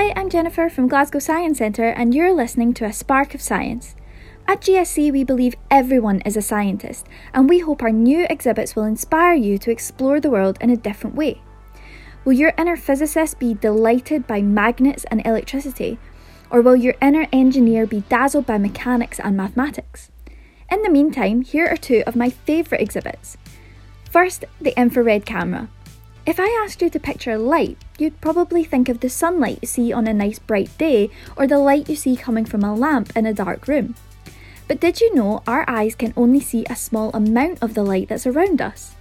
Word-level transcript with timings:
Hi, 0.00 0.14
I'm 0.16 0.30
Jennifer 0.30 0.70
from 0.70 0.88
Glasgow 0.88 1.18
Science 1.18 1.58
Centre, 1.58 1.90
and 1.90 2.14
you're 2.14 2.32
listening 2.32 2.72
to 2.72 2.86
A 2.86 2.92
Spark 2.92 3.34
of 3.34 3.42
Science. 3.42 3.94
At 4.48 4.62
GSC, 4.62 5.12
we 5.12 5.24
believe 5.24 5.56
everyone 5.70 6.22
is 6.22 6.38
a 6.38 6.42
scientist, 6.42 7.06
and 7.34 7.50
we 7.50 7.58
hope 7.58 7.82
our 7.82 7.92
new 7.92 8.26
exhibits 8.30 8.74
will 8.74 8.84
inspire 8.84 9.34
you 9.34 9.58
to 9.58 9.70
explore 9.70 10.18
the 10.18 10.30
world 10.30 10.56
in 10.62 10.70
a 10.70 10.76
different 10.78 11.16
way. 11.16 11.42
Will 12.24 12.32
your 12.32 12.54
inner 12.56 12.78
physicist 12.78 13.38
be 13.38 13.52
delighted 13.52 14.26
by 14.26 14.40
magnets 14.40 15.04
and 15.10 15.20
electricity, 15.26 15.98
or 16.50 16.62
will 16.62 16.76
your 16.76 16.94
inner 17.02 17.28
engineer 17.30 17.86
be 17.86 18.00
dazzled 18.08 18.46
by 18.46 18.56
mechanics 18.56 19.20
and 19.20 19.36
mathematics? 19.36 20.10
In 20.72 20.80
the 20.80 20.88
meantime, 20.88 21.42
here 21.42 21.66
are 21.66 21.76
two 21.76 22.02
of 22.06 22.16
my 22.16 22.30
favourite 22.30 22.80
exhibits. 22.80 23.36
First, 24.10 24.46
the 24.62 24.74
infrared 24.80 25.26
camera. 25.26 25.68
If 26.30 26.38
I 26.38 26.62
asked 26.62 26.80
you 26.80 26.88
to 26.90 27.00
picture 27.00 27.36
light, 27.36 27.76
you'd 27.98 28.20
probably 28.20 28.62
think 28.62 28.88
of 28.88 29.00
the 29.00 29.10
sunlight 29.10 29.58
you 29.62 29.66
see 29.66 29.92
on 29.92 30.06
a 30.06 30.14
nice 30.14 30.38
bright 30.38 30.70
day 30.78 31.10
or 31.36 31.48
the 31.48 31.58
light 31.58 31.88
you 31.88 31.96
see 31.96 32.14
coming 32.14 32.44
from 32.44 32.62
a 32.62 32.72
lamp 32.72 33.10
in 33.16 33.26
a 33.26 33.34
dark 33.34 33.66
room. 33.66 33.96
But 34.68 34.78
did 34.78 35.00
you 35.00 35.12
know 35.12 35.42
our 35.48 35.68
eyes 35.68 35.96
can 35.96 36.14
only 36.16 36.38
see 36.38 36.64
a 36.70 36.76
small 36.76 37.10
amount 37.14 37.60
of 37.60 37.74
the 37.74 37.82
light 37.82 38.10
that's 38.10 38.28
around 38.28 38.62
us? 38.62 38.94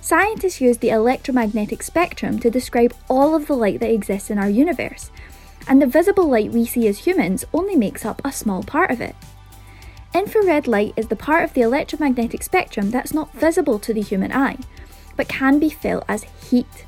Scientists 0.00 0.60
use 0.60 0.78
the 0.78 0.90
electromagnetic 0.90 1.82
spectrum 1.82 2.38
to 2.38 2.50
describe 2.50 2.94
all 3.10 3.34
of 3.34 3.48
the 3.48 3.56
light 3.56 3.80
that 3.80 3.90
exists 3.90 4.30
in 4.30 4.38
our 4.38 4.48
universe, 4.48 5.10
and 5.66 5.82
the 5.82 5.88
visible 5.88 6.28
light 6.28 6.52
we 6.52 6.64
see 6.64 6.86
as 6.86 6.98
humans 6.98 7.44
only 7.52 7.74
makes 7.74 8.04
up 8.04 8.22
a 8.24 8.30
small 8.30 8.62
part 8.62 8.92
of 8.92 9.00
it. 9.00 9.16
Infrared 10.14 10.68
light 10.68 10.94
is 10.96 11.08
the 11.08 11.16
part 11.16 11.42
of 11.42 11.52
the 11.52 11.62
electromagnetic 11.62 12.44
spectrum 12.44 12.92
that's 12.92 13.12
not 13.12 13.34
visible 13.34 13.80
to 13.80 13.92
the 13.92 14.02
human 14.02 14.30
eye, 14.30 14.58
but 15.16 15.28
can 15.28 15.58
be 15.58 15.70
felt 15.70 16.04
as 16.08 16.24
heat. 16.48 16.86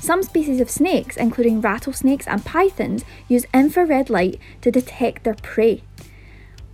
Some 0.00 0.22
species 0.22 0.60
of 0.60 0.68
snakes, 0.68 1.16
including 1.16 1.60
rattlesnakes 1.60 2.26
and 2.26 2.44
pythons, 2.44 3.04
use 3.28 3.46
infrared 3.54 4.10
light 4.10 4.40
to 4.62 4.72
detect 4.72 5.22
their 5.22 5.34
prey. 5.34 5.82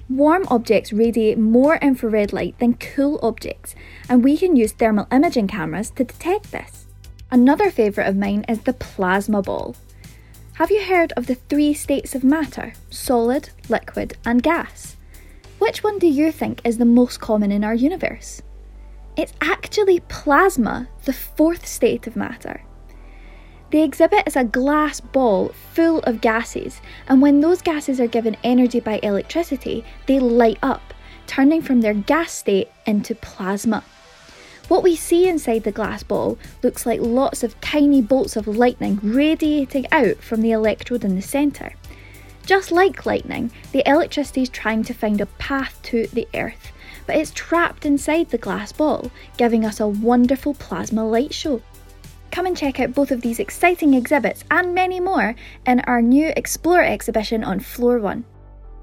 Warm 0.09 0.47
objects 0.49 0.95
radiate 0.95 1.37
more 1.37 1.77
infrared 1.77 2.33
light 2.33 2.59
than 2.59 2.75
cool 2.75 3.19
objects, 3.23 3.75
and 4.09 4.25
we 4.25 4.39
can 4.39 4.57
use 4.57 4.73
thermal 4.73 5.07
imaging 5.13 5.49
cameras 5.49 5.91
to 5.91 6.05
detect 6.05 6.53
this. 6.53 6.87
Another 7.31 7.71
favourite 7.71 8.09
of 8.09 8.17
mine 8.17 8.47
is 8.49 8.61
the 8.61 8.73
plasma 8.73 9.43
ball. 9.43 9.77
Have 10.55 10.71
you 10.71 10.83
heard 10.83 11.13
of 11.13 11.27
the 11.27 11.35
three 11.35 11.75
states 11.75 12.15
of 12.15 12.25
matter 12.25 12.73
solid, 12.89 13.51
liquid, 13.69 14.17
and 14.25 14.43
gas? 14.43 14.97
Which 15.59 15.85
one 15.85 15.99
do 15.99 16.07
you 16.07 16.33
think 16.33 16.63
is 16.65 16.79
the 16.79 16.87
most 16.87 17.21
common 17.21 17.53
in 17.53 17.63
our 17.63 17.75
universe? 17.75 18.41
It's 19.19 19.33
actually 19.41 19.99
plasma, 20.07 20.87
the 21.05 21.13
fourth 21.13 21.67
state 21.67 22.07
of 22.07 22.15
matter. 22.15 22.63
The 23.73 23.83
exhibit 23.83 24.29
is 24.29 24.37
a 24.37 24.45
glass 24.45 25.01
ball 25.01 25.49
full 25.75 25.99
of 26.05 26.21
gases, 26.21 26.81
and 27.09 27.21
when 27.21 27.41
those 27.41 27.61
gases 27.61 28.01
are 28.01 28.07
given 28.07 28.37
energy 28.45 28.79
by 28.79 29.01
electricity, 29.03 29.85
they 30.07 30.21
light 30.21 30.59
up, 30.63 30.95
turning 31.27 31.63
from 31.63 31.81
their 31.81 31.95
gas 31.95 32.31
state 32.31 32.69
into 32.87 33.17
plasma. 33.17 33.83
What 34.69 34.85
we 34.85 34.95
see 34.95 35.29
inside 35.29 35.65
the 35.65 35.73
glass 35.73 36.05
ball 36.05 36.39
looks 36.63 36.87
like 36.87 37.01
lots 37.01 37.43
of 37.43 37.61
tiny 37.61 38.01
bolts 38.01 38.37
of 38.37 38.47
lightning 38.47 39.01
radiating 39.03 39.87
out 39.91 40.19
from 40.19 40.43
the 40.43 40.53
electrode 40.53 41.05
in 41.05 41.17
the 41.17 41.23
centre. 41.23 41.75
Just 42.47 42.71
like 42.71 43.05
lightning, 43.05 43.51
the 43.73 43.83
electricity 43.85 44.43
is 44.43 44.49
trying 44.49 44.85
to 44.85 44.95
find 44.95 45.21
a 45.21 45.27
path 45.27 45.83
to 45.83 46.07
the 46.07 46.29
Earth, 46.35 46.71
but 47.09 47.17
it's 47.17 47.33
trapped 47.33 47.87
inside 47.87 48.29
the 48.29 48.37
glass 48.37 48.71
ball, 48.71 49.11
giving 49.39 49.65
us 49.65 49.81
a 49.81 49.89
wonderful 49.89 50.53
plasma 50.53 51.05
light 51.05 51.33
show. 51.33 51.63
Come 52.31 52.45
and 52.45 52.55
check 52.55 52.79
out 52.79 52.93
both 52.93 53.11
of 53.11 53.23
these 53.23 53.41
exciting 53.41 53.95
exhibits 53.95 54.45
and 54.51 54.75
many 54.75 55.01
more 55.01 55.35
in 55.67 55.81
our 55.81 56.03
new 56.03 56.31
Explore 56.37 56.83
exhibition 56.83 57.43
on 57.43 57.61
Floor 57.61 57.99
1. 57.99 58.23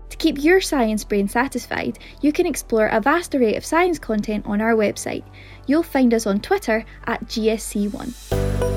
To 0.09 0.17
keep 0.17 0.43
your 0.43 0.59
science 0.59 1.03
brain 1.03 1.27
satisfied, 1.27 1.99
you 2.21 2.33
can 2.33 2.47
explore 2.47 2.87
a 2.87 2.99
vast 2.99 3.35
array 3.35 3.55
of 3.55 3.63
science 3.63 3.99
content 3.99 4.47
on 4.47 4.59
our 4.59 4.73
website. 4.73 5.23
You'll 5.67 5.83
find 5.83 6.11
us 6.11 6.25
on 6.25 6.39
Twitter 6.41 6.83
at 7.05 7.23
GSC1. 7.25 8.74